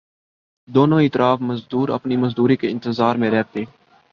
[0.69, 3.63] دونوں اطراف مزدور اپنی مزدوری کے انتظار میں رہتے